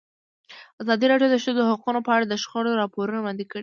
ازادي 0.81 1.05
راډیو 1.11 1.31
د 1.31 1.33
د 1.37 1.41
ښځو 1.43 1.67
حقونه 1.71 1.99
په 2.03 2.11
اړه 2.15 2.25
د 2.27 2.33
شخړو 2.43 2.79
راپورونه 2.81 3.19
وړاندې 3.21 3.45
کړي. 3.51 3.59